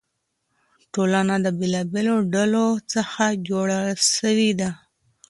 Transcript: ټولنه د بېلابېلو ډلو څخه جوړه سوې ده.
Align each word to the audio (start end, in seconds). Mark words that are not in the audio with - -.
ټولنه 0.93 1.35
د 1.45 1.47
بېلابېلو 1.59 2.15
ډلو 2.33 2.67
څخه 2.93 3.23
جوړه 3.47 3.79
سوې 4.15 4.51
ده. 4.59 4.69